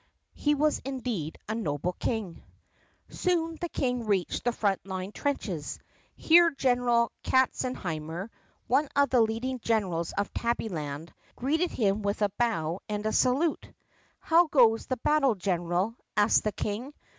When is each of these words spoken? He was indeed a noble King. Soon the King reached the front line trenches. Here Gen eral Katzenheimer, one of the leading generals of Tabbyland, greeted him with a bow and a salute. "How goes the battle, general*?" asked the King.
He 0.33 0.55
was 0.55 0.79
indeed 0.79 1.37
a 1.47 1.53
noble 1.53 1.93
King. 1.93 2.41
Soon 3.09 3.59
the 3.61 3.69
King 3.69 4.07
reached 4.07 4.43
the 4.43 4.51
front 4.51 4.83
line 4.83 5.11
trenches. 5.11 5.77
Here 6.15 6.49
Gen 6.49 6.79
eral 6.79 7.09
Katzenheimer, 7.23 8.31
one 8.65 8.89
of 8.95 9.11
the 9.11 9.21
leading 9.21 9.59
generals 9.59 10.11
of 10.13 10.33
Tabbyland, 10.33 11.13
greeted 11.35 11.69
him 11.69 12.01
with 12.01 12.23
a 12.23 12.29
bow 12.39 12.79
and 12.89 13.05
a 13.05 13.13
salute. 13.13 13.71
"How 14.19 14.47
goes 14.47 14.87
the 14.87 14.97
battle, 14.97 15.35
general*?" 15.35 15.93
asked 16.17 16.45
the 16.45 16.51
King. 16.51 16.95